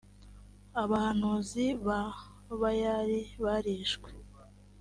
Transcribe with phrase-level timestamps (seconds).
[0.81, 2.01] abahanuzi ba
[2.59, 4.09] bayali barishwe